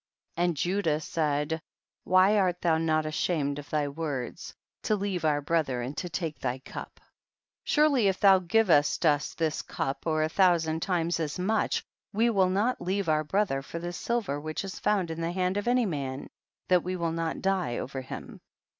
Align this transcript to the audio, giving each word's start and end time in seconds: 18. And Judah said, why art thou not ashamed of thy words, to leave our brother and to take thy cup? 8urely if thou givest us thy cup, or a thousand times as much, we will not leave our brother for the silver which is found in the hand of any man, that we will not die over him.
18. 0.37 0.43
And 0.43 0.57
Judah 0.57 0.99
said, 0.99 1.61
why 2.05 2.35
art 2.39 2.59
thou 2.61 2.79
not 2.79 3.05
ashamed 3.05 3.59
of 3.59 3.69
thy 3.69 3.87
words, 3.87 4.55
to 4.81 4.95
leave 4.95 5.23
our 5.23 5.41
brother 5.41 5.83
and 5.83 5.95
to 5.97 6.09
take 6.09 6.39
thy 6.39 6.57
cup? 6.57 6.99
8urely 7.67 8.05
if 8.05 8.19
thou 8.19 8.39
givest 8.39 9.05
us 9.05 9.35
thy 9.35 9.51
cup, 9.67 10.07
or 10.07 10.23
a 10.23 10.27
thousand 10.27 10.79
times 10.81 11.19
as 11.19 11.37
much, 11.37 11.83
we 12.13 12.31
will 12.31 12.49
not 12.49 12.81
leave 12.81 13.09
our 13.09 13.23
brother 13.23 13.61
for 13.61 13.77
the 13.77 13.93
silver 13.93 14.39
which 14.41 14.63
is 14.63 14.79
found 14.79 15.11
in 15.11 15.21
the 15.21 15.31
hand 15.33 15.55
of 15.55 15.67
any 15.67 15.85
man, 15.85 16.31
that 16.67 16.81
we 16.81 16.95
will 16.95 17.11
not 17.11 17.39
die 17.43 17.77
over 17.77 18.01
him. 18.01 18.41